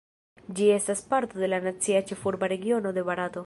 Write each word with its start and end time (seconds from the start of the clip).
Ĝi 0.59 0.69
estas 0.75 1.03
parto 1.11 1.43
de 1.43 1.51
la 1.51 1.59
Nacia 1.67 2.01
Ĉefurba 2.09 2.53
Regiono 2.57 2.99
de 3.01 3.09
Barato. 3.11 3.39